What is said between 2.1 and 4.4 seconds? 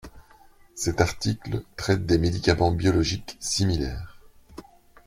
médicaments biologiques similaires.